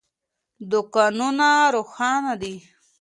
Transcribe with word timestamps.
دوکانونه 0.71 1.49
روښانه 1.73 2.33
دي. 2.41 2.55